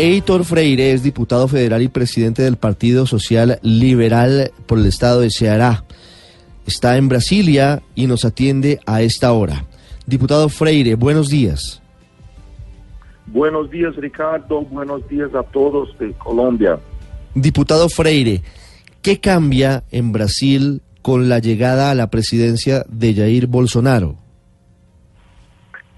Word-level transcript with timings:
Heitor 0.00 0.46
Freire 0.46 0.92
es 0.92 1.02
diputado 1.02 1.46
federal 1.46 1.82
y 1.82 1.88
presidente 1.88 2.40
del 2.42 2.56
Partido 2.56 3.04
Social 3.04 3.58
Liberal 3.60 4.50
por 4.64 4.78
el 4.78 4.86
estado 4.86 5.20
de 5.20 5.28
Ceará. 5.28 5.84
Está 6.66 6.96
en 6.96 7.10
Brasilia 7.10 7.82
y 7.94 8.06
nos 8.06 8.24
atiende 8.24 8.80
a 8.86 9.02
esta 9.02 9.30
hora. 9.32 9.66
Diputado 10.06 10.48
Freire, 10.48 10.94
buenos 10.94 11.28
días. 11.28 11.82
Buenos 13.26 13.70
días, 13.70 13.94
Ricardo. 13.96 14.62
Buenos 14.62 15.06
días 15.06 15.34
a 15.34 15.42
todos 15.42 15.94
de 15.98 16.14
Colombia. 16.14 16.78
Diputado 17.34 17.90
Freire, 17.90 18.40
¿qué 19.02 19.20
cambia 19.20 19.84
en 19.90 20.12
Brasil 20.12 20.80
con 21.02 21.28
la 21.28 21.40
llegada 21.40 21.90
a 21.90 21.94
la 21.94 22.08
presidencia 22.08 22.86
de 22.88 23.12
Jair 23.12 23.48
Bolsonaro? 23.48 24.16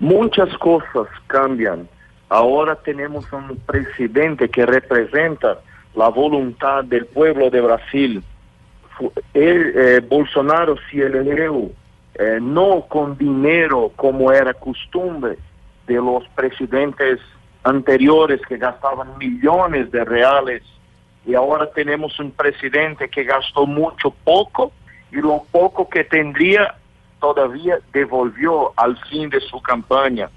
Muchas 0.01 0.49
cosas 0.59 1.07
cambian. 1.29 1.87
Ahora 2.33 2.77
tenemos 2.77 3.31
un 3.31 3.59
presidente 3.59 4.49
que 4.49 4.65
representa 4.65 5.59
la 5.95 6.09
voluntad 6.09 6.83
del 6.83 7.05
pueblo 7.05 7.51
de 7.51 7.61
Brasil. 7.61 8.25
Eh, 9.35 10.01
Bolsonaro 10.09 10.77
se 10.91 11.03
eligió 11.03 11.71
eh, 12.15 12.39
no 12.41 12.87
con 12.89 13.19
dinero 13.19 13.93
como 13.97 14.33
era 14.33 14.55
costumbre 14.55 15.37
de 15.87 15.97
los 15.97 16.27
presidentes 16.29 17.21
anteriores 17.65 18.41
que 18.49 18.57
gastaban 18.57 19.19
millones 19.19 19.91
de 19.93 20.03
reales 20.03 20.63
y 21.27 21.35
ahora 21.35 21.71
tenemos 21.71 22.19
un 22.19 22.31
presidente 22.31 23.11
que 23.11 23.25
gastó 23.25 23.67
mucho 23.67 24.11
poco 24.25 24.73
y 25.11 25.17
lo 25.17 25.45
poco 25.53 25.87
que 25.87 26.03
tendría 26.05 26.77
todavía 27.21 27.79
devolvió 27.93 28.73
al 28.77 28.97
fin 29.11 29.29
de 29.29 29.41
su 29.41 29.61
campaña 29.61 30.31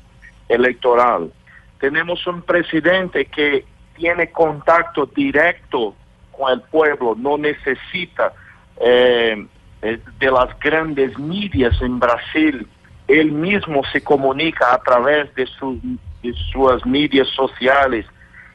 electoral. 0.49 1.31
Tenemos 1.79 2.25
un 2.27 2.41
presidente 2.41 3.25
que 3.25 3.65
tiene 3.95 4.31
contacto 4.31 5.05
directo 5.05 5.95
con 6.31 6.51
el 6.51 6.61
pueblo, 6.61 7.15
no 7.17 7.37
necesita 7.37 8.33
eh, 8.77 9.45
eh, 9.81 9.99
de 10.19 10.31
las 10.31 10.57
grandes 10.59 11.17
medias 11.17 11.79
en 11.81 11.99
Brasil. 11.99 12.67
Él 13.07 13.31
mismo 13.31 13.83
se 13.91 14.01
comunica 14.01 14.73
a 14.73 14.79
través 14.79 15.33
de, 15.35 15.45
sus 15.45 15.77
de 16.21 16.33
sus 16.51 16.85
medias 16.85 17.27
sociales 17.29 18.05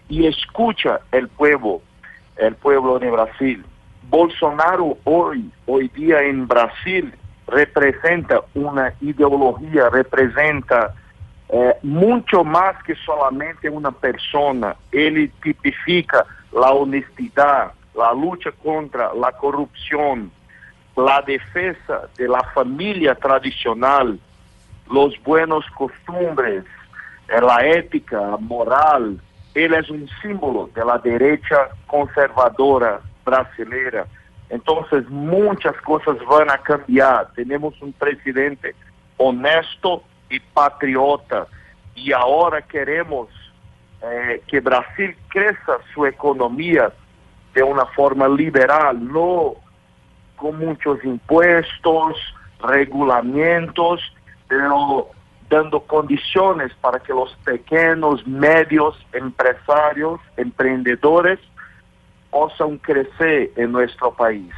y 0.09 0.27
escucha 0.27 1.01
el 1.13 1.29
pueblo, 1.29 1.81
el 2.37 2.55
pueblo 2.57 2.99
de 2.99 3.11
Brasil. 3.11 3.65
Bolsonaro 4.09 4.99
hoy, 5.05 5.51
hoy 5.67 5.89
día 5.89 6.21
en 6.23 6.49
Brasil, 6.49 7.15
representa 7.47 8.41
una 8.55 8.93
ideología, 9.01 9.89
representa 9.91 10.95
eh, 11.53 11.77
mucho 11.83 12.45
más 12.45 12.81
que 12.85 12.95
solamente 12.95 13.69
una 13.69 13.91
persona. 13.91 14.77
Él 14.93 15.33
tipifica 15.43 16.25
la 16.53 16.71
honestidad, 16.71 17.73
la 17.95 18.13
lucha 18.13 18.53
contra 18.63 19.13
la 19.15 19.33
corrupción, 19.33 20.31
la 20.97 21.21
defensa 21.23 22.09
de 22.17 22.29
la 22.29 22.43
familia 22.55 23.17
tradicional, 23.17 24.19
los 24.89 25.21
buenos 25.25 25.65
costumbres, 25.77 26.65
eh, 27.29 27.41
la 27.41 27.67
ética, 27.67 28.37
moral. 28.39 29.19
Él 29.53 29.75
es 29.75 29.91
un 29.91 30.09
símbolo 30.23 30.71
de 30.73 30.85
la 30.85 30.99
derecha 30.99 31.71
conservadora 31.89 33.01
brasileira. 33.25 34.07
Entonces 34.51 35.09
muchas 35.09 35.75
cosas 35.81 36.17
van 36.29 36.49
a 36.49 36.59
cambiar. 36.59 37.33
Tenemos 37.35 37.75
un 37.83 37.93
presidente 37.93 38.77
honesto 39.17 40.05
y 40.31 40.41
patriota 40.41 41.47
y 41.95 42.13
ahora 42.13 42.63
queremos 42.63 43.29
eh, 44.03 44.43
que 44.47 44.61
Brasil 44.61 45.15
crezca 45.29 45.79
su 45.93 46.07
economía 46.07 46.91
de 47.53 47.63
una 47.63 47.85
forma 47.87 48.29
liberal, 48.29 48.97
no 49.13 49.55
con 50.37 50.57
muchos 50.59 51.05
impuestos, 51.05 52.17
regulamientos, 52.63 54.01
pero 54.49 55.09
dando 55.49 55.81
condiciones 55.81 56.73
para 56.81 57.01
que 57.01 57.13
los 57.13 57.35
pequeños, 57.45 58.25
medios, 58.27 58.97
empresarios, 59.13 60.21
emprendedores 60.37 61.41
possam 62.31 62.79
crecer 62.79 63.51
en 63.57 63.73
nuestro 63.73 64.13
país. 64.15 64.53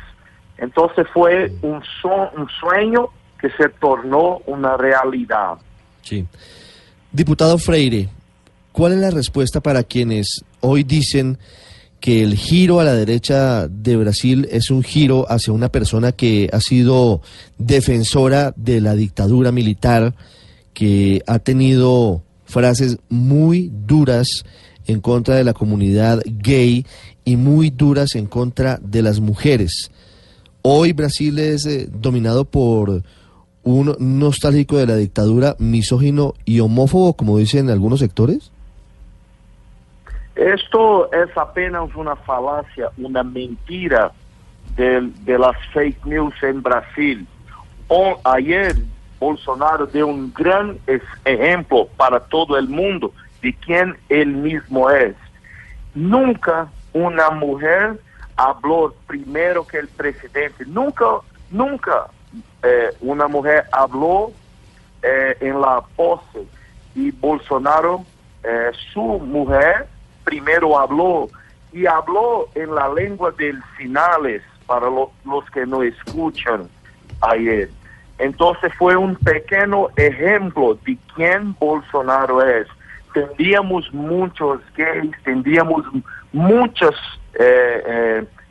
Entonces 0.59 1.07
fue 1.13 1.51
un, 1.63 1.83
so- 2.03 2.31
un 2.37 2.47
sueño 2.61 3.09
que 3.43 3.51
se 3.51 3.69
tornó 3.81 4.39
una 4.47 4.77
realidad. 4.77 5.55
Sí. 6.03 6.25
Diputado 7.11 7.59
Freire, 7.59 8.09
¿cuál 8.71 8.93
es 8.93 8.99
la 9.01 9.11
respuesta 9.11 9.61
para 9.61 9.83
quienes 9.83 10.45
hoy 10.61 10.85
dicen 10.85 11.39
que 11.99 12.23
el 12.23 12.37
giro 12.37 12.79
a 12.79 12.85
la 12.85 12.95
derecha 12.95 13.67
de 13.69 13.97
Brasil 13.97 14.49
es 14.51 14.71
un 14.71 14.83
giro 14.83 15.27
hacia 15.29 15.53
una 15.53 15.71
persona 15.71 16.13
que 16.13 16.49
ha 16.53 16.61
sido 16.61 17.21
defensora 17.59 18.55
de 18.57 18.81
la 18.81 18.95
dictadura 18.95 19.51
militar, 19.53 20.15
que 20.73 21.23
ha 21.27 21.41
tenido 21.41 22.23
frases 22.45 22.99
muy 23.09 23.73
duras 23.73 24.45
en 24.87 25.01
contra 25.01 25.35
de 25.35 25.45
la 25.45 25.53
comunidad 25.53 26.23
gay 26.25 26.87
y 27.25 27.37
muy 27.37 27.71
duras 27.71 28.15
en 28.15 28.27
contra 28.27 28.79
de 28.83 29.03
las 29.03 29.21
mujeres? 29.21 29.91
Hoy 30.63 30.93
Brasil 30.93 31.41
es 31.41 31.67
eh, 31.67 31.89
dominado 31.93 32.45
por 32.45 33.03
un 33.65 33.95
nostálgico 33.99 34.77
de 34.77 34.87
la 34.87 34.97
dictadura, 34.97 35.55
misógino 35.59 36.35
y 36.45 36.61
homófobo, 36.61 37.15
como 37.15 37.39
dicen 37.39 37.71
algunos 37.71 38.01
sectores? 38.01 38.51
Esto 40.35 41.13
es 41.13 41.37
apenas 41.37 41.95
una 41.95 42.17
falacia, 42.17 42.91
una 42.97 43.23
mentira 43.23 44.13
del- 44.77 45.13
de, 45.25 45.39
las 45.39 45.57
fake 45.73 46.05
news 46.07 46.35
en 46.43 46.63
Brasil. 46.63 47.27
O- 47.89 48.19
ayer 48.25 48.75
Bolsonaro 49.21 49.87
dio 49.87 50.07
un 50.07 50.33
gran 50.33 50.79
ejemplo 51.25 51.87
para 51.97 52.19
todo 52.19 52.57
el 52.57 52.69
mundo 52.69 53.13
de 53.43 53.53
quién 53.55 53.95
él 54.09 54.29
mismo 54.29 54.91
es. 54.91 55.15
Nunca 55.95 56.69
una 56.95 57.31
mujer 57.31 58.01
habló 58.37 58.95
primero 59.07 59.67
que 59.67 59.79
el 59.79 59.89
presidente. 59.89 60.65
Nunca, 60.67 61.05
nunca 61.51 62.07
eh, 62.63 62.91
una 63.01 63.29
mujer 63.29 63.65
habló 63.73 64.33
eh, 65.03 65.37
en 65.41 65.61
la 65.61 65.83
pose 65.97 66.47
y 66.95 67.11
Bolsonaro, 67.11 68.05
eh, 68.45 68.71
su 68.93 69.03
mujer, 69.03 69.87
primero 70.25 70.79
habló 70.79 71.29
y 71.73 71.87
habló 71.87 72.49
en 72.55 72.75
la 72.75 72.89
lengua 72.93 73.31
del 73.33 73.63
finales 73.77 74.43
para 74.67 74.87
lo- 74.87 75.11
los 75.25 75.49
que 75.51 75.67
no 75.67 75.83
escuchan 75.83 76.69
ayer. 77.21 77.71
Entonces 78.19 78.73
fue 78.79 78.95
un 78.97 79.17
pequeño 79.17 79.89
ejemplo 79.97 80.79
de 80.85 80.97
quién 81.15 81.57
Bolsonaro 81.59 82.43
es. 82.47 82.69
Tendríamos 83.15 83.93
muchos 83.93 84.61
gays, 84.77 85.11
tendríamos 85.25 85.85
muchas 86.33 86.95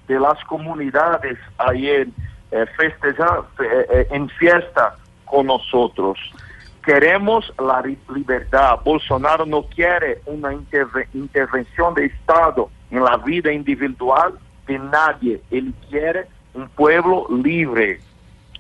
de 0.07 0.19
las 0.19 0.43
comunidades 0.45 1.37
ayer 1.57 2.07
eh, 2.51 2.65
eh, 2.77 3.85
eh, 3.89 4.07
en 4.11 4.29
fiesta 4.29 4.95
con 5.25 5.47
nosotros. 5.47 6.17
Queremos 6.83 7.53
la 7.59 7.83
libertad. 8.13 8.79
Bolsonaro 8.83 9.45
no 9.45 9.63
quiere 9.63 10.21
una 10.25 10.51
interve- 10.53 11.07
intervención 11.13 11.93
de 11.93 12.05
Estado 12.05 12.69
en 12.89 13.03
la 13.03 13.17
vida 13.17 13.51
individual 13.51 14.33
de 14.67 14.79
nadie. 14.79 15.41
Él 15.51 15.73
quiere 15.89 16.27
un 16.53 16.67
pueblo 16.69 17.27
libre. 17.29 17.99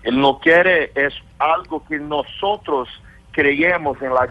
Él 0.03 0.19
no 0.19 0.39
quiere 0.39 0.91
es 0.95 1.13
algo 1.39 1.83
que 1.85 1.97
nosotros 1.99 2.87
creemos 3.31 4.01
en 4.01 4.13
la 4.13 4.27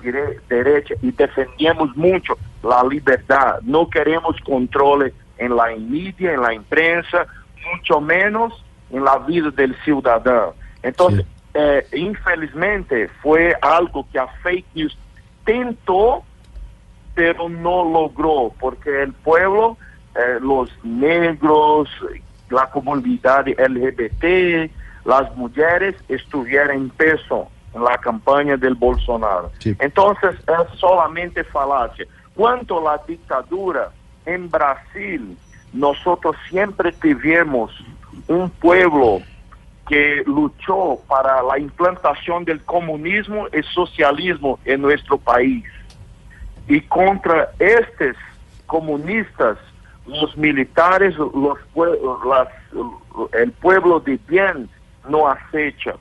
derecha 0.48 0.94
y 1.02 1.10
defendemos 1.10 1.94
mucho 1.96 2.36
la 2.62 2.82
libertad. 2.84 3.60
No 3.62 3.88
queremos 3.88 4.36
control 4.40 5.12
en 5.38 5.56
la 5.56 5.74
media, 5.78 6.34
en 6.34 6.42
la 6.42 6.54
imprensa, 6.54 7.26
mucho 7.72 8.00
menos 8.00 8.64
en 8.90 9.04
la 9.04 9.18
vida 9.18 9.50
del 9.50 9.74
ciudadano. 9.84 10.54
Entonces, 10.82 11.24
eh, 11.54 11.86
infelizmente, 11.92 13.08
fue 13.22 13.54
algo 13.60 14.06
que 14.12 14.18
a 14.18 14.26
fake 14.42 14.66
news 14.74 14.96
tentó 15.44 16.24
pero 17.14 17.48
no 17.48 17.84
logró, 17.84 18.52
porque 18.58 19.02
el 19.02 19.12
pueblo, 19.12 19.76
eh, 20.14 20.38
los 20.40 20.70
negros, 20.82 21.88
la 22.48 22.70
comunidad 22.70 23.46
LGBT, 23.46 24.70
las 25.04 25.34
mujeres 25.36 25.96
estuvieron 26.08 26.76
en 26.76 26.90
peso 26.90 27.48
en 27.74 27.84
la 27.84 27.98
campaña 27.98 28.56
del 28.56 28.74
Bolsonaro. 28.74 29.50
Sí. 29.58 29.76
Entonces 29.78 30.36
es 30.36 30.78
solamente 30.78 31.44
falacia. 31.44 32.06
Cuanto 32.34 32.78
a 32.78 32.96
la 32.96 33.02
dictadura 33.06 33.90
en 34.24 34.50
Brasil, 34.50 35.36
nosotros 35.72 36.36
siempre 36.48 36.92
tuvimos 36.92 37.72
un 38.28 38.50
pueblo 38.50 39.22
que 39.88 40.22
luchó 40.26 40.98
para 41.08 41.42
la 41.42 41.58
implantación 41.58 42.44
del 42.44 42.62
comunismo 42.64 43.46
y 43.48 43.62
socialismo 43.74 44.58
en 44.64 44.82
nuestro 44.82 45.18
país. 45.18 45.64
Y 46.68 46.80
contra 46.82 47.50
estos 47.58 48.16
comunistas, 48.66 49.58
los 50.06 50.36
militares, 50.36 51.16
los 51.16 51.58
las- 52.24 53.32
el 53.32 53.52
pueblo 53.52 53.98
de 54.00 54.18
bien 54.28 54.68
no 55.08 55.28
acecha. 55.28 55.94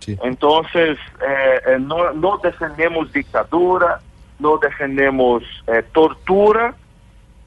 Sí. 0.00 0.18
Entonces, 0.22 0.98
eh, 1.20 1.60
eh, 1.66 1.76
no, 1.78 2.12
no 2.12 2.38
defendemos 2.38 3.12
dictadura, 3.12 4.00
no 4.38 4.58
defendemos 4.58 5.42
eh, 5.66 5.82
tortura, 5.92 6.74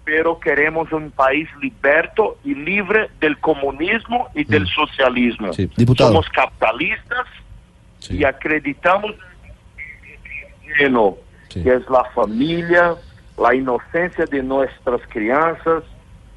pero 0.03 0.39
queremos 0.39 0.92
un 0.92 1.12
país 1.12 1.48
liberto 1.62 2.38
y 2.44 2.56
libre 2.56 3.09
del 3.19 3.38
comunismo 3.39 4.27
y 4.33 4.44
del 4.44 4.68
socialismo. 4.68 5.53
Sí. 5.53 5.69
Somos 5.98 6.27
capitalistas 6.30 7.27
Sí. 8.00 8.18
y 8.18 8.24
acreditamos 8.24 9.12
en 10.80 10.94
lo 10.94 11.18
que 11.50 11.59
es 11.59 11.88
la 11.89 12.03
familia, 12.15 12.95
la 13.38 13.53
inocencia 13.53 14.25
de 14.25 14.42
nuestras 14.42 15.01
crianzas, 15.09 15.83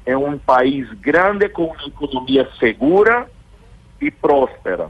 en 0.05 0.17
un 0.17 0.37
país 0.37 0.85
grande 1.01 1.51
con 1.51 1.65
una 1.69 1.85
economía 1.87 2.47
segura 2.59 3.27
y 3.99 4.11
próspera. 4.11 4.89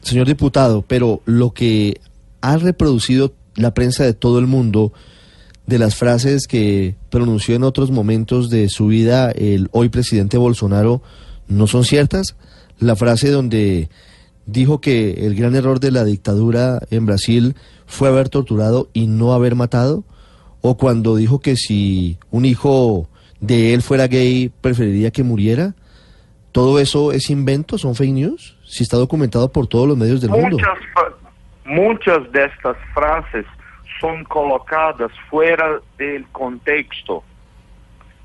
Señor 0.00 0.26
diputado, 0.26 0.82
pero 0.82 1.20
lo 1.24 1.52
que 1.52 2.00
ha 2.40 2.56
reproducido 2.56 3.32
la 3.54 3.72
prensa 3.72 4.04
de 4.04 4.14
todo 4.14 4.38
el 4.38 4.46
mundo 4.46 4.92
de 5.66 5.78
las 5.78 5.96
frases 5.96 6.46
que 6.46 6.94
pronunció 7.10 7.54
en 7.54 7.62
otros 7.64 7.90
momentos 7.90 8.50
de 8.50 8.68
su 8.68 8.86
vida 8.88 9.30
el 9.30 9.68
hoy 9.72 9.88
presidente 9.88 10.36
Bolsonaro 10.36 11.02
no 11.48 11.66
son 11.66 11.84
ciertas. 11.84 12.36
La 12.78 12.96
frase 12.96 13.30
donde 13.30 13.88
dijo 14.46 14.80
que 14.80 15.26
el 15.26 15.34
gran 15.34 15.54
error 15.54 15.80
de 15.80 15.90
la 15.90 16.04
dictadura 16.04 16.80
en 16.90 17.06
Brasil 17.06 17.54
fue 17.86 18.08
haber 18.08 18.28
torturado 18.28 18.88
y 18.92 19.06
no 19.06 19.32
haber 19.32 19.54
matado, 19.54 20.04
o 20.60 20.76
cuando 20.76 21.16
dijo 21.16 21.40
que 21.40 21.56
si 21.56 22.18
un 22.30 22.44
hijo 22.44 23.08
de 23.40 23.74
él 23.74 23.82
fuera 23.82 24.06
gay 24.08 24.50
preferiría 24.60 25.10
que 25.10 25.22
muriera. 25.22 25.74
¿Todo 26.52 26.78
eso 26.78 27.12
es 27.12 27.30
invento? 27.30 27.78
¿Son 27.78 27.94
fake 27.94 28.12
news? 28.12 28.56
Si 28.64 28.82
está 28.84 28.96
documentado 28.96 29.50
por 29.50 29.66
todos 29.66 29.88
los 29.88 29.96
medios 29.98 30.20
del 30.20 30.30
mundo. 30.30 30.50
Muchas, 30.56 30.78
fra- 30.94 31.14
muchas 31.66 32.32
de 32.32 32.44
estas 32.44 32.76
frases 32.94 33.44
son 34.00 34.24
colocadas 34.24 35.12
fuera 35.30 35.80
del 35.98 36.26
contexto. 36.28 37.22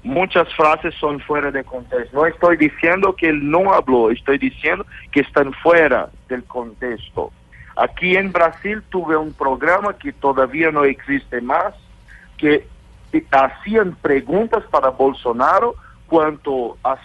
Muchas 0.04 0.54
frases 0.56 0.96
son 0.96 1.20
fuera 1.20 1.52
de 1.52 1.64
contexto. 1.64 2.18
No 2.18 2.26
estoy 2.26 2.58
diciendo 2.58 3.16
que 3.16 3.30
él 3.30 3.50
no 3.50 3.74
habló, 3.74 4.12
estoy 4.12 4.38
diciendo 4.38 4.86
que 5.12 5.22
están 5.22 5.54
fuera 5.54 6.10
del 6.30 6.44
contexto. 6.46 7.32
Aquí 7.76 8.16
en 8.16 8.32
Brasil 8.32 8.82
tuve 8.90 9.18
un 9.18 9.34
programa 9.34 9.94
que 9.94 10.12
todavía 10.14 10.72
no 10.72 10.84
existe 10.86 11.42
más, 11.42 11.74
que 12.38 12.66
hacían 13.32 13.96
preguntas 13.96 14.64
para 14.70 14.90
Bolsonaro 14.90 15.76
cuanto 16.08 16.78
a 16.84 16.98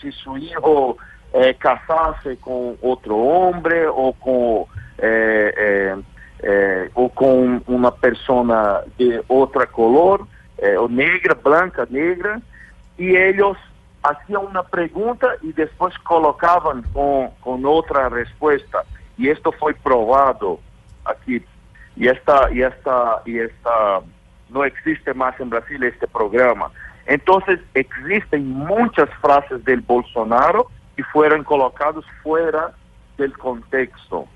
si 0.00 0.12
su 0.12 0.36
hijo 0.36 0.96
eh, 1.32 1.56
casarse 1.58 2.36
con 2.36 2.76
otro 2.82 3.16
hombre 3.16 3.86
o 3.88 4.12
con, 4.12 4.64
eh, 4.98 5.54
eh, 5.56 5.96
eh, 6.42 6.90
o 6.94 7.08
con 7.08 7.62
una 7.66 7.90
persona 7.92 8.80
de 8.98 9.22
otra 9.28 9.66
color, 9.66 10.26
eh, 10.58 10.76
o 10.76 10.88
negra, 10.88 11.34
blanca, 11.34 11.86
negra, 11.88 12.40
y 12.98 13.16
ellos 13.16 13.56
hacían 14.02 14.46
una 14.46 14.62
pregunta 14.62 15.28
y 15.42 15.52
después 15.52 15.96
colocaban 16.00 16.82
con, 16.92 17.30
con 17.40 17.64
otra 17.64 18.08
respuesta. 18.08 18.84
Y 19.16 19.28
esto 19.28 19.52
fue 19.52 19.74
probado 19.74 20.58
aquí. 21.04 21.42
Y 21.96 22.08
esta, 22.08 22.50
y 22.52 22.62
esta, 22.62 23.22
y 23.24 23.38
esta, 23.38 24.00
no 24.50 24.64
existe 24.64 25.14
más 25.14 25.38
en 25.40 25.50
Brasil 25.50 25.82
este 25.82 26.06
programa. 26.06 26.70
Entonces 27.06 27.60
existen 27.74 28.48
muchas 28.48 29.08
frases 29.20 29.64
del 29.64 29.80
Bolsonaro 29.80 30.68
que 30.96 31.04
fueron 31.04 31.44
colocadas 31.44 32.04
fuera 32.22 32.72
del 33.18 33.36
contexto. 33.36 34.26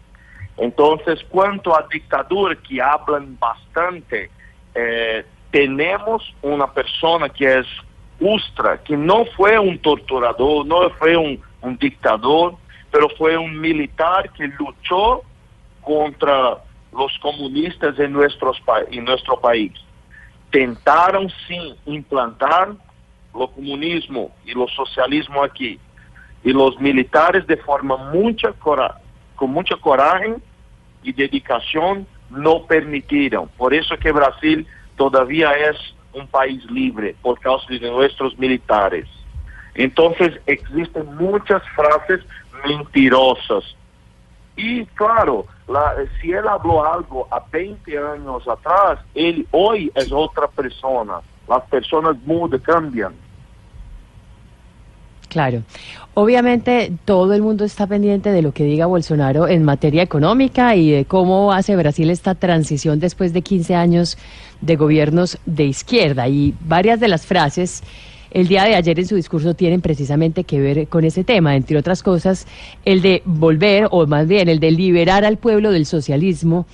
Entonces, 0.57 1.25
cuanto 1.29 1.77
a 1.77 1.87
dictadura 1.91 2.57
que 2.57 2.81
hablan 2.81 3.39
bastante, 3.39 4.31
eh, 4.75 5.25
tenemos 5.51 6.35
una 6.43 6.73
persona 6.73 7.29
que 7.29 7.59
es 7.59 7.67
Ustra, 8.19 8.79
que 8.83 8.97
no 8.97 9.27
fue 9.37 9.59
un 9.59 9.79
torturador, 9.79 10.65
no 10.65 10.89
fue 10.91 11.17
un, 11.17 11.43
dictador, 11.79 12.55
pero 12.91 13.09
fue 13.19 13.37
un 13.37 13.61
militar 13.61 14.31
que 14.33 14.47
luchó 14.47 15.23
contra 15.83 16.59
los 16.93 17.19
comunistas 17.19 17.99
en, 17.99 18.13
nuestros, 18.13 18.63
en 18.91 19.05
nuestro 19.05 19.39
país. 19.41 19.73
Tentaron 20.51 21.29
sí 21.47 21.75
implantar 21.87 22.71
lo 23.35 23.49
comunismo 23.49 24.31
y 24.45 24.53
lo 24.53 24.69
socialismo 24.69 25.43
aquí. 25.43 25.79
Y 26.45 26.53
los 26.53 26.79
militares 26.81 27.47
de 27.47 27.57
forma 27.57 27.97
mucha 28.13 28.53
cora 28.53 29.01
con 29.37 29.51
mucha 29.51 29.77
coraje 29.77 30.35
y 31.03 31.13
dedicación 31.13 32.07
no 32.31 32.67
permitieron. 32.67 33.49
Por 33.57 33.73
eso 33.73 33.97
que 33.99 34.11
Brasil 34.13 34.67
todavía 34.97 35.53
es 35.53 35.77
un 36.13 36.27
país 36.27 36.65
libre, 36.71 37.15
por 37.23 37.39
causa 37.39 37.67
de 37.69 37.79
nuestros 37.91 38.37
militares. 38.39 39.07
Entonces 39.75 40.41
existen 40.47 41.15
muchas 41.17 41.63
frases 41.75 42.21
mentirosas. 42.67 43.65
Y 44.57 44.87
claro, 44.87 45.47
la- 45.69 45.95
si 46.21 46.33
él 46.33 46.49
habló 46.49 46.91
algo 46.91 47.29
a 47.31 47.45
20 47.53 47.99
años 47.99 48.49
atrás, 48.49 48.99
él 49.15 49.47
hoy 49.51 49.93
es 49.95 50.11
otra 50.11 50.49
persona. 50.49 51.21
Las 51.47 51.63
personas 51.65 52.17
mudan, 52.25 52.59
cambian. 52.61 53.15
Claro. 55.37 55.65
Obviamente 56.15 56.91
todo 57.05 57.35
el 57.35 57.43
mundo 57.43 57.67
está 57.67 57.87
pendiente 57.87 58.33
de 58.33 58.41
lo 58.41 58.53
que 58.53 58.65
diga 58.65 58.87
Bolsonaro 58.87 59.49
en 59.49 59.65
materia 59.65 60.03
económica 60.03 60.75
y 60.75 60.91
de 60.91 61.05
cómo 61.05 61.53
hace 61.53 61.77
Brasil 61.77 62.09
esta 62.09 62.35
transición 62.35 63.01
después 63.01 63.35
de 63.35 63.43
15 63.43 63.75
años 63.75 64.17
de 64.63 64.77
gobiernos 64.77 65.37
de 65.45 65.65
izquierda. 65.65 66.27
Y 66.27 66.55
varias 66.67 67.01
de 67.01 67.09
las 67.09 67.27
frases 67.27 67.83
el 68.31 68.49
día 68.49 68.65
de 68.65 68.77
ayer 68.77 68.99
en 68.99 69.07
su 69.07 69.15
discurso 69.15 69.53
tienen 69.53 69.83
precisamente 69.83 70.45
que 70.45 70.59
ver 70.59 70.89
con 70.89 71.05
ese 71.05 71.23
tema, 71.23 71.55
entre 71.55 71.77
otras 71.77 72.03
cosas, 72.03 72.47
el 72.87 73.03
de 73.03 73.21
volver, 73.27 73.89
o 73.91 74.07
más 74.07 74.27
bien 74.27 74.49
el 74.49 74.59
de 74.59 74.71
liberar 74.71 75.27
al 75.27 75.37
pueblo 75.37 75.71
del 75.71 75.85
socialismo 75.85 76.65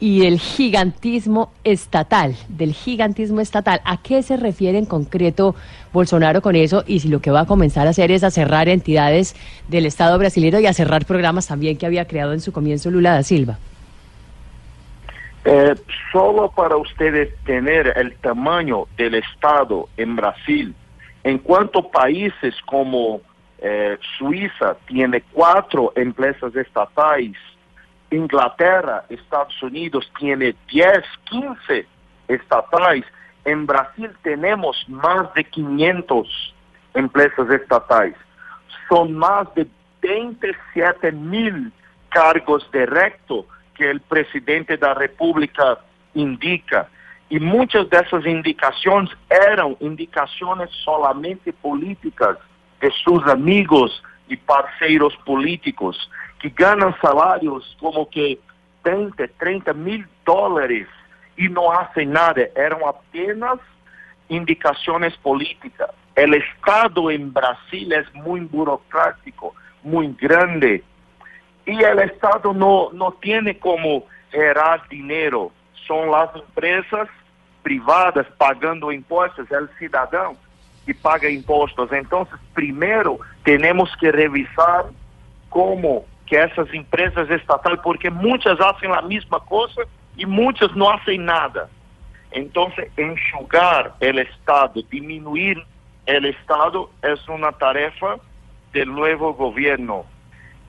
y 0.00 0.20
del 0.20 0.38
gigantismo 0.38 1.52
estatal, 1.62 2.34
del 2.48 2.72
gigantismo 2.72 3.40
estatal. 3.40 3.80
¿A 3.84 4.02
qué 4.02 4.22
se 4.22 4.36
refiere 4.36 4.78
en 4.78 4.86
concreto 4.86 5.54
Bolsonaro 5.92 6.42
con 6.42 6.56
eso? 6.56 6.84
Y 6.86 7.00
si 7.00 7.08
lo 7.08 7.20
que 7.20 7.30
va 7.30 7.40
a 7.40 7.46
comenzar 7.46 7.86
a 7.86 7.90
hacer 7.90 8.10
es 8.10 8.24
a 8.24 8.30
cerrar 8.30 8.68
entidades 8.68 9.34
del 9.68 9.86
Estado 9.86 10.18
brasileño 10.18 10.60
y 10.60 10.66
a 10.66 10.72
cerrar 10.72 11.06
programas 11.06 11.46
también 11.46 11.78
que 11.78 11.86
había 11.86 12.06
creado 12.06 12.32
en 12.32 12.40
su 12.40 12.52
comienzo 12.52 12.90
Lula 12.90 13.14
da 13.14 13.22
Silva. 13.22 13.58
Eh, 15.46 15.74
solo 16.10 16.50
para 16.50 16.76
ustedes 16.76 17.34
tener 17.44 17.92
el 17.96 18.14
tamaño 18.16 18.86
del 18.96 19.14
Estado 19.16 19.88
en 19.96 20.16
Brasil, 20.16 20.74
en 21.22 21.38
cuanto 21.38 21.90
países 21.90 22.54
como 22.64 23.20
eh, 23.58 23.98
Suiza 24.18 24.76
tiene 24.86 25.22
cuatro 25.32 25.92
empresas 25.96 26.54
estatales, 26.56 27.36
Inglaterra, 28.14 29.04
Estados 29.08 29.62
Unidos 29.62 30.10
tiene 30.18 30.54
10, 30.68 31.02
15 31.30 31.86
estatales, 32.28 33.04
en 33.44 33.66
Brasil 33.66 34.10
tenemos 34.22 34.84
más 34.88 35.32
de 35.34 35.44
500 35.44 36.54
empresas 36.94 37.50
estatales. 37.50 38.16
Son 38.88 39.12
más 39.12 39.52
de 39.54 39.66
27 40.00 41.12
mil 41.12 41.72
cargos 42.08 42.68
directos 42.72 43.44
que 43.74 43.90
el 43.90 44.00
presidente 44.00 44.76
de 44.76 44.86
la 44.86 44.94
República 44.94 45.78
indica. 46.14 46.88
Y 47.28 47.40
muchas 47.40 47.90
de 47.90 47.98
esas 47.98 48.24
indicaciones 48.26 49.10
eran 49.28 49.76
indicaciones 49.80 50.70
solamente 50.84 51.52
políticas 51.52 52.38
de 52.80 52.90
sus 53.02 53.26
amigos 53.26 54.02
y 54.28 54.36
parceiros 54.36 55.14
políticos 55.24 56.10
que 56.40 56.50
ganan 56.50 56.94
salarios 57.00 57.76
como 57.80 58.08
que 58.08 58.38
20, 58.84 59.28
30 59.28 59.72
mil 59.72 60.06
dólares 60.24 60.86
y 61.36 61.48
no 61.48 61.72
hacen 61.72 62.12
nada, 62.12 62.42
eran 62.54 62.80
apenas 62.86 63.58
indicaciones 64.28 65.16
políticas. 65.18 65.90
El 66.14 66.34
Estado 66.34 67.10
en 67.10 67.32
Brasil 67.32 67.92
es 67.92 68.12
muy 68.14 68.40
burocrático, 68.40 69.54
muy 69.82 70.14
grande, 70.20 70.82
y 71.66 71.82
el 71.82 71.98
Estado 71.98 72.52
no, 72.52 72.90
no 72.92 73.12
tiene 73.12 73.58
como 73.58 74.04
gerar 74.30 74.86
dinero, 74.88 75.50
son 75.86 76.10
las 76.10 76.34
empresas 76.36 77.08
privadas 77.62 78.26
pagando 78.36 78.92
impuestos, 78.92 79.50
el 79.50 79.68
ciudadano 79.78 80.36
que 80.84 80.94
paga 80.94 81.30
impuestos. 81.30 81.92
Entonces, 81.92 82.38
primero 82.54 83.20
tenemos 83.42 83.94
que 83.96 84.10
revisar 84.10 84.86
cómo 85.48 86.04
que 86.26 86.36
essas 86.36 86.72
empresas 86.72 87.28
estatais, 87.30 87.80
porque 87.80 88.10
muitas 88.10 88.58
fazem 88.58 88.90
a 88.90 89.02
mesma 89.02 89.40
coisa 89.40 89.86
e 90.16 90.24
muitas 90.24 90.74
não 90.74 90.98
fazem 90.98 91.18
nada. 91.18 91.70
Então, 92.32 92.72
enxugar 92.98 93.94
o 94.00 94.20
Estado, 94.20 94.82
diminuir 94.90 95.56
o 95.58 96.26
Estado 96.26 96.90
é 97.02 97.14
uma 97.28 97.52
tarefa 97.52 98.18
do 98.72 98.86
novo 98.86 99.32
governo. 99.32 100.04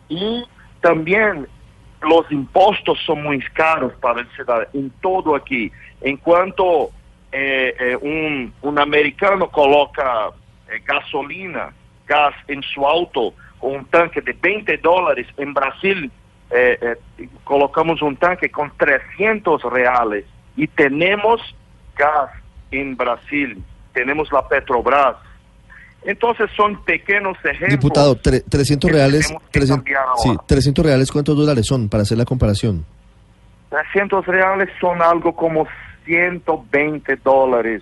E 0.10 0.44
também 0.82 1.46
os 2.04 2.32
impostos 2.32 3.04
são 3.06 3.16
muito 3.16 3.52
caros 3.54 3.94
para 3.96 4.22
o 4.22 4.28
cidadão, 4.36 4.68
em 4.74 4.90
todo 5.02 5.34
aqui. 5.34 5.72
Enquanto 6.04 6.92
eh, 7.38 7.76
eh, 7.78 7.98
um, 8.02 8.50
um 8.64 8.80
americano 8.80 9.50
coloca 9.50 10.32
eh, 10.70 10.80
gasolina, 10.86 11.74
gás 12.08 12.34
em 12.48 12.62
seu 12.64 12.86
auto, 12.86 13.34
um 13.62 13.84
tanque 13.84 14.22
de 14.22 14.32
20 14.32 14.78
dólares, 14.78 15.28
em 15.38 15.52
Brasil 15.52 16.10
colocamos 17.44 18.02
um 18.02 18.16
tanque 18.16 18.48
com 18.48 18.70
300 18.70 19.64
reais 19.64 20.24
e 20.56 20.66
temos 20.68 21.42
gás 21.98 22.30
em 22.72 22.94
Brasil, 22.94 23.58
temos 23.94 24.32
a 24.32 24.42
Petrobras. 24.44 25.18
Então, 26.06 26.34
são 26.56 26.74
pequenos 26.76 27.38
exemplos. 27.44 27.72
Diputado, 27.72 28.16
300 28.16 28.92
reales, 28.92 29.34
300, 29.52 29.84
sí, 30.18 30.38
300 30.48 30.86
reales, 30.86 31.12
¿cuántos 31.12 31.36
dólares 31.36 31.66
son 31.66 31.90
para 31.90 32.04
hacer 32.04 32.18
la 32.18 32.26
comparación? 32.26 32.86
300 33.72 34.26
reales 34.26 34.70
son 34.80 35.02
algo 35.02 35.36
como 35.36 35.68
120 36.06 37.16
dólares. 37.24 37.82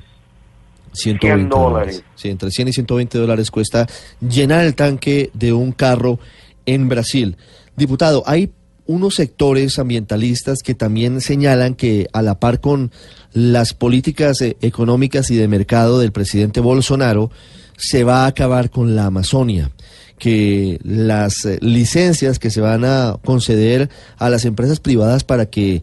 120 0.93 1.49
dólares. 1.49 2.03
Sí, 2.15 2.29
entre 2.29 2.51
100 2.51 2.67
y 2.67 2.73
120 2.73 3.17
dólares 3.17 3.51
cuesta 3.51 3.87
llenar 4.21 4.65
el 4.65 4.75
tanque 4.75 5.29
de 5.33 5.53
un 5.53 5.71
carro 5.71 6.19
en 6.65 6.87
Brasil. 6.87 7.37
Diputado, 7.75 8.23
hay 8.25 8.51
unos 8.85 9.15
sectores 9.15 9.79
ambientalistas 9.79 10.59
que 10.61 10.75
también 10.75 11.21
señalan 11.21 11.75
que 11.75 12.07
a 12.13 12.21
la 12.21 12.39
par 12.39 12.59
con 12.59 12.91
las 13.31 13.73
políticas 13.73 14.41
eh, 14.41 14.57
económicas 14.61 15.31
y 15.31 15.35
de 15.35 15.47
mercado 15.47 15.99
del 15.99 16.11
presidente 16.11 16.59
Bolsonaro, 16.59 17.31
se 17.77 18.03
va 18.03 18.23
a 18.23 18.27
acabar 18.27 18.69
con 18.69 18.95
la 18.95 19.05
Amazonia, 19.05 19.71
que 20.19 20.79
las 20.83 21.45
eh, 21.45 21.57
licencias 21.61 22.39
que 22.39 22.49
se 22.49 22.61
van 22.61 22.85
a 22.85 23.17
conceder 23.23 23.89
a 24.17 24.29
las 24.29 24.45
empresas 24.45 24.79
privadas 24.79 25.23
para 25.23 25.47
que 25.47 25.81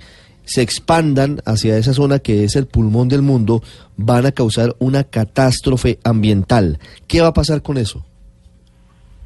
se 0.50 0.62
expandan 0.62 1.38
hacia 1.46 1.76
esa 1.76 1.92
zona 1.92 2.18
que 2.18 2.42
es 2.42 2.56
el 2.56 2.66
pulmón 2.66 3.08
del 3.08 3.22
mundo, 3.22 3.62
van 3.96 4.26
a 4.26 4.32
causar 4.32 4.74
una 4.80 5.04
catástrofe 5.04 6.00
ambiental. 6.02 6.80
¿Qué 7.06 7.20
va 7.20 7.28
a 7.28 7.32
pasar 7.32 7.62
con 7.62 7.78
eso? 7.78 8.04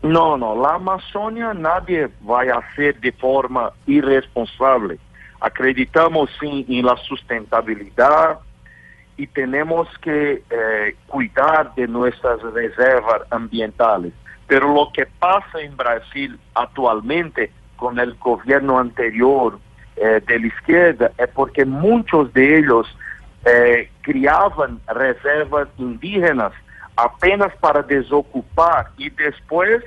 No, 0.02 0.36
no, 0.36 0.54
la 0.54 0.74
Amazonia 0.74 1.54
nadie 1.54 2.10
va 2.28 2.42
a 2.42 2.58
hacer 2.58 3.00
de 3.00 3.10
forma 3.12 3.72
irresponsable. 3.86 4.98
Acreditamos 5.40 6.28
sí 6.38 6.66
en 6.68 6.84
la 6.84 6.96
sustentabilidad 7.08 8.40
y 9.16 9.26
tenemos 9.26 9.88
que 10.02 10.42
eh, 10.50 10.96
cuidar 11.06 11.74
de 11.74 11.88
nuestras 11.88 12.42
reservas 12.52 13.22
ambientales. 13.30 14.12
Pero 14.46 14.74
lo 14.74 14.90
que 14.92 15.06
pasa 15.06 15.58
en 15.58 15.74
Brasil 15.74 16.38
actualmente 16.54 17.50
con 17.76 17.98
el 17.98 18.12
gobierno 18.16 18.78
anterior, 18.78 19.58
eh, 19.96 20.20
de 20.26 20.38
la 20.38 20.46
izquierda 20.46 21.10
es 21.18 21.28
porque 21.28 21.64
muchos 21.64 22.32
de 22.32 22.58
ellos 22.58 22.86
eh, 23.44 23.90
criaban 24.02 24.80
reservas 24.86 25.68
indígenas 25.78 26.52
apenas 26.96 27.54
para 27.56 27.82
desocupar 27.82 28.90
y 28.96 29.10
después 29.10 29.82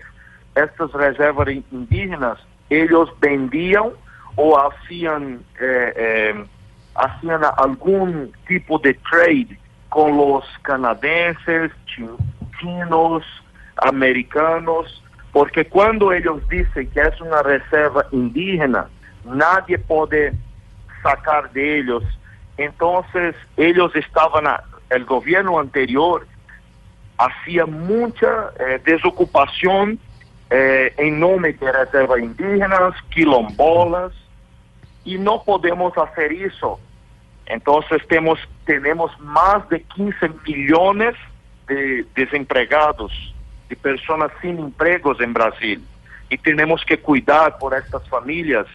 estas 0.55 0.91
reservas 0.91 1.49
indígenas 1.71 2.37
ellos 2.69 3.09
vendían 3.19 3.91
o 4.35 4.57
hacían 4.59 5.39
eh, 5.59 5.93
eh, 5.95 6.45
hacían 6.95 7.41
algún 7.57 8.31
tipo 8.47 8.79
de 8.79 8.93
trade 9.09 9.57
con 9.89 10.17
los 10.17 10.43
canadienses, 10.63 11.71
chinos, 12.59 13.23
americanos, 13.77 15.03
porque 15.31 15.65
cuando 15.65 16.11
ellos 16.11 16.41
dicen 16.49 16.89
que 16.91 17.01
es 17.01 17.21
una 17.21 17.41
reserva 17.43 18.05
indígena, 18.11 18.87
nadie 19.27 19.77
puede 19.77 20.33
sacar 21.03 21.51
de 21.51 21.79
ellos. 21.79 22.03
Entonces, 22.57 23.35
ellos 23.55 23.95
estaban, 23.95 24.45
el 24.89 25.05
gobierno 25.05 25.59
anterior 25.59 26.25
hacía 27.17 27.65
mucha 27.65 28.51
eh, 28.59 28.81
desocupación 28.83 29.99
eh, 30.49 30.93
en 30.97 31.19
nombre 31.19 31.53
de 31.53 31.71
reservas 31.71 32.19
indígenas, 32.19 32.93
quilombolas, 33.09 34.11
y 35.03 35.17
no 35.17 35.43
podemos 35.43 35.97
hacer 35.97 36.31
eso. 36.31 36.79
Entonces, 37.45 38.05
tenemos, 38.07 38.39
tenemos 38.65 39.17
más 39.19 39.67
de 39.69 39.81
15 39.81 40.29
millones 40.45 41.15
de 41.67 42.05
desempregados, 42.15 43.11
de 43.69 43.75
personas 43.75 44.31
sin 44.41 44.59
empleos 44.59 45.19
en 45.21 45.33
Brasil. 45.33 45.83
Y 46.29 46.37
tenemos 46.37 46.83
que 46.83 46.99
cuidar 46.99 47.57
por 47.57 47.73
estas 47.73 48.07
familias 48.09 48.67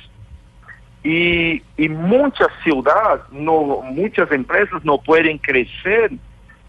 y, 1.05 1.63
y 1.77 1.89
muchas 1.89 2.49
ciudades, 2.63 3.23
no, 3.33 3.83
muchas 3.83 4.31
empresas 4.31 4.85
no 4.85 4.99
pueden 4.99 5.39
crecer 5.39 6.13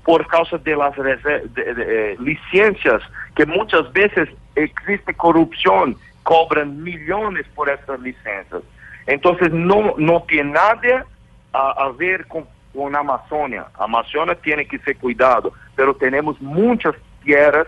por 0.04 0.28
causa 0.28 0.58
de 0.58 0.76
las 0.76 0.94
eh, 0.98 2.18
licencias, 2.20 3.02
que 3.36 3.46
muchas 3.46 3.92
veces 3.94 4.30
existe 4.56 5.14
corrupción, 5.14 5.96
cobran 6.24 6.84
millones 6.84 7.46
por 7.56 7.70
estas 7.70 8.00
licencias. 8.00 8.62
Entonces 9.06 9.52
no, 9.52 9.96
no 9.98 10.24
tiene 10.24 10.52
nada 10.52 11.06
a, 11.54 11.72
a 11.72 11.92
ver 11.92 12.28
con, 12.28 12.46
con 12.74 12.96
Amazonia. 12.96 13.68
Amazonia 13.76 14.36
tiene 14.36 14.66
que 14.66 14.80
ser 14.80 14.98
cuidado, 14.98 15.54
pero 15.76 15.94
tenemos 15.96 16.42
muchas 16.42 16.96
tierras 17.24 17.68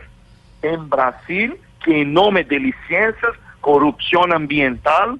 en 0.61 0.89
Brasil 0.89 1.55
que 1.83 2.01
en 2.01 2.13
nombre 2.13 2.43
de 2.43 2.59
licencias, 2.59 3.33
corrupción 3.61 4.33
ambiental, 4.33 5.19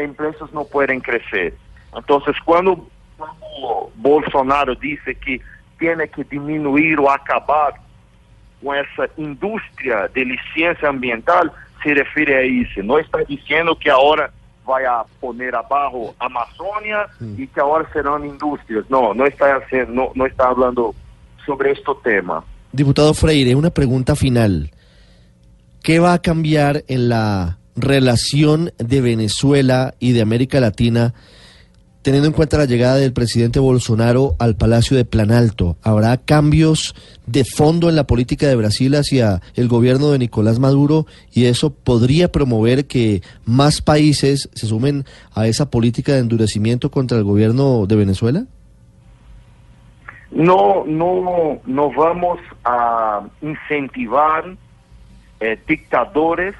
empresas 0.00 0.52
no 0.52 0.64
pueden 0.64 1.00
crecer. 1.00 1.54
Entonces, 1.94 2.34
cuando, 2.44 2.86
cuando 3.16 3.90
Bolsonaro 3.96 4.74
dice 4.74 5.14
que 5.14 5.40
tiene 5.78 6.08
que 6.08 6.24
disminuir 6.24 6.98
o 7.00 7.10
acabar 7.10 7.74
con 8.62 8.76
esa 8.76 9.08
industria 9.16 10.08
de 10.14 10.24
licencia 10.24 10.88
ambiental, 10.88 11.50
se 11.82 11.94
refiere 11.94 12.36
a 12.36 12.40
eso. 12.42 12.82
No 12.82 12.98
está 12.98 13.18
diciendo 13.24 13.76
que 13.76 13.90
ahora 13.90 14.30
vaya 14.66 15.00
a 15.00 15.04
poner 15.20 15.54
abajo 15.54 16.14
Amazonia 16.18 17.06
y 17.36 17.46
que 17.46 17.60
ahora 17.60 17.88
serán 17.92 18.24
industrias. 18.24 18.84
No, 18.88 19.14
no 19.14 19.26
está, 19.26 19.56
haciendo, 19.56 19.92
no, 19.92 20.12
no 20.14 20.26
está 20.26 20.48
hablando 20.48 20.94
sobre 21.46 21.72
este 21.72 21.92
tema. 22.04 22.44
Diputado 22.72 23.14
Freire, 23.14 23.54
una 23.54 23.70
pregunta 23.70 24.14
final. 24.14 24.70
¿Qué 25.82 25.98
va 25.98 26.12
a 26.12 26.20
cambiar 26.20 26.84
en 26.88 27.08
la 27.08 27.58
relación 27.80 28.72
de 28.78 29.00
Venezuela 29.00 29.94
y 29.98 30.12
de 30.12 30.22
América 30.22 30.60
Latina, 30.60 31.14
teniendo 32.02 32.28
en 32.28 32.32
cuenta 32.32 32.58
la 32.58 32.64
llegada 32.64 32.96
del 32.96 33.12
presidente 33.12 33.60
Bolsonaro 33.60 34.34
al 34.38 34.56
Palacio 34.56 34.96
de 34.96 35.04
Planalto? 35.04 35.76
¿Habrá 35.82 36.16
cambios 36.16 36.94
de 37.26 37.44
fondo 37.44 37.88
en 37.88 37.96
la 37.96 38.06
política 38.06 38.46
de 38.48 38.56
Brasil 38.56 38.94
hacia 38.94 39.40
el 39.54 39.68
gobierno 39.68 40.10
de 40.10 40.18
Nicolás 40.18 40.58
Maduro 40.58 41.06
y 41.32 41.46
eso 41.46 41.70
podría 41.70 42.32
promover 42.32 42.86
que 42.86 43.22
más 43.44 43.82
países 43.82 44.48
se 44.54 44.66
sumen 44.66 45.04
a 45.34 45.46
esa 45.46 45.70
política 45.70 46.12
de 46.12 46.20
endurecimiento 46.20 46.90
contra 46.90 47.18
el 47.18 47.24
gobierno 47.24 47.86
de 47.86 47.96
Venezuela? 47.96 48.44
No, 50.30 50.84
no, 50.86 51.60
no 51.66 51.92
vamos 51.92 52.38
a 52.64 53.20
incentivar 53.42 54.56
eh, 55.40 55.58
dictadores 55.66 56.54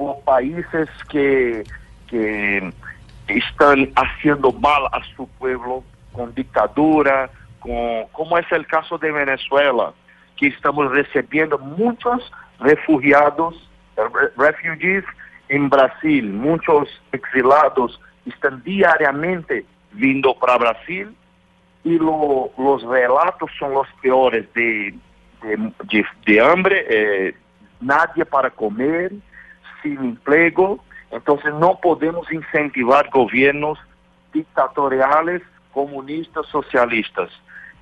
o 0.00 0.18
países 0.20 0.88
que, 1.10 1.62
que 2.08 2.72
están 3.28 3.90
haciendo 3.96 4.50
mal 4.52 4.84
a 4.92 5.00
su 5.14 5.28
pueblo 5.38 5.84
con 6.12 6.34
dictadura, 6.34 7.30
con, 7.60 8.06
como 8.12 8.38
es 8.38 8.50
el 8.50 8.66
caso 8.66 8.96
de 8.98 9.12
Venezuela, 9.12 9.92
que 10.36 10.46
estamos 10.48 10.90
recibiendo 10.90 11.58
muchos 11.58 12.32
refugiados, 12.58 13.54
refugees 14.36 15.04
en 15.50 15.68
Brasil, 15.68 16.32
muchos 16.32 16.88
exilados 17.12 18.00
están 18.24 18.62
diariamente 18.62 19.64
vindo 19.92 20.34
para 20.34 20.56
Brasil 20.56 21.14
y 21.84 21.98
lo- 21.98 22.50
los 22.56 22.82
relatos 22.84 23.50
son 23.58 23.72
los 23.74 23.86
peores 24.00 24.46
de, 24.54 24.94
de, 25.42 25.56
de- 25.90 26.06
de 26.26 26.40
hambre, 26.40 26.86
eh, 26.88 27.34
nadie 27.80 28.24
para 28.24 28.50
comer, 28.50 29.12
sin 29.82 29.98
empleo. 29.98 30.78
Entonces 31.10 31.52
no 31.54 31.78
podemos 31.80 32.30
incentivar 32.32 33.08
gobiernos 33.10 33.78
dictatoriales, 34.32 35.42
comunistas, 35.72 36.46
socialistas. 36.46 37.30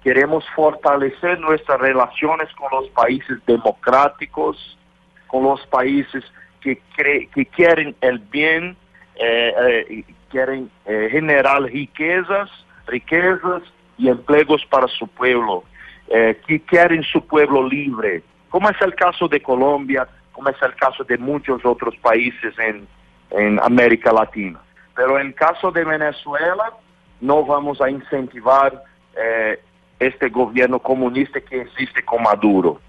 Queremos 0.03 0.45
fortalecer 0.55 1.39
nuestras 1.41 1.81
relaciones 1.81 2.49
con 2.55 2.69
los 2.71 2.89
países 2.91 3.39
democráticos, 3.47 4.79
con 5.27 5.45
los 5.45 5.67
países 5.67 6.25
que, 6.61 6.81
cre- 6.97 7.29
que 7.31 7.47
quieren 7.47 7.95
el 8.01 8.19
bien, 8.19 8.77
eh, 9.17 9.55
eh, 9.91 10.05
quieren 10.31 10.71
eh, 10.87 11.09
generar 11.11 11.63
riquezas, 11.63 12.49
riquezas 12.87 13.63
y 13.99 14.09
empleos 14.09 14.65
para 14.67 14.87
su 14.89 15.07
pueblo, 15.09 15.65
eh, 16.09 16.41
que 16.47 16.61
quieren 16.61 17.03
su 17.03 17.27
pueblo 17.27 17.69
libre, 17.69 18.23
como 18.49 18.71
es 18.71 18.81
el 18.81 18.95
caso 18.95 19.29
de 19.29 19.43
Colombia, 19.43 20.07
como 20.39 20.51
es 20.51 20.63
el 20.63 20.75
caso 20.77 21.03
de 21.03 21.19
muchos 21.19 21.65
otros 21.65 21.97
países 21.97 22.55
en, 22.61 22.87
en 23.31 23.59
América 23.61 24.13
Latina. 24.13 24.61
Pero 24.95 25.19
en 25.19 25.33
caso 25.33 25.73
de 25.73 25.85
Venezuela, 25.85 26.75
no 27.21 27.45
vamos 27.45 27.81
a 27.81 27.91
incentivar 27.91 28.85
eh, 29.21 29.59
este 29.99 30.29
gobierno 30.29 30.79
comunista 30.79 31.41
que 31.41 31.63
existe 31.63 32.05
con 32.05 32.23
Maduro. 32.23 32.81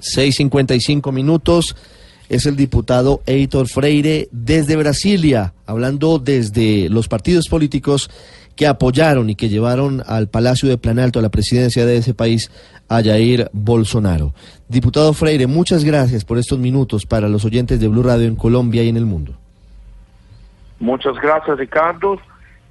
6.55 0.00 1.12
minutos. 1.12 1.76
Es 2.32 2.46
el 2.46 2.56
diputado 2.56 3.20
Heitor 3.26 3.68
Freire 3.68 4.26
desde 4.32 4.74
Brasilia, 4.76 5.52
hablando 5.66 6.18
desde 6.18 6.88
los 6.88 7.06
partidos 7.06 7.46
políticos 7.46 8.08
que 8.56 8.66
apoyaron 8.66 9.28
y 9.28 9.34
que 9.34 9.50
llevaron 9.50 10.02
al 10.06 10.30
Palacio 10.30 10.66
de 10.66 10.78
Planalto, 10.78 11.18
a 11.18 11.22
la 11.22 11.28
presidencia 11.28 11.84
de 11.84 11.98
ese 11.98 12.14
país, 12.14 12.50
a 12.88 13.02
Jair 13.02 13.50
Bolsonaro. 13.52 14.32
Diputado 14.66 15.12
Freire, 15.12 15.46
muchas 15.46 15.84
gracias 15.84 16.24
por 16.24 16.38
estos 16.38 16.58
minutos 16.58 17.04
para 17.04 17.28
los 17.28 17.44
oyentes 17.44 17.78
de 17.78 17.88
Blue 17.88 18.02
Radio 18.02 18.28
en 18.28 18.36
Colombia 18.36 18.82
y 18.82 18.88
en 18.88 18.96
el 18.96 19.04
mundo. 19.04 19.34
Muchas 20.80 21.16
gracias, 21.20 21.58
Ricardo, 21.58 22.18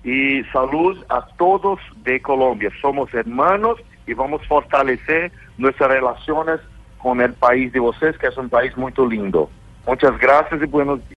y 0.03 0.41
salud 0.51 0.97
a 1.07 1.23
todos 1.37 1.79
de 2.03 2.19
Colombia. 2.19 2.71
Somos 2.81 3.13
hermanos 3.13 3.77
y 4.07 4.15
vamos 4.15 4.41
a 4.41 4.47
fortalecer 4.47 5.31
nuestras 5.59 5.91
relaciones 5.91 6.59
con 7.01 7.19
el 7.21 7.33
país 7.33 7.71
de 7.71 7.79
vocês, 7.79 8.17
que 8.17 8.27
es 8.27 8.37
un 8.37 8.49
país 8.49 8.75
muy 8.77 8.93
lindo. 9.09 9.49
Muchas 9.87 10.17
gracias 10.19 10.61
y 10.61 10.65
buenos 10.65 10.99
días. 10.99 11.09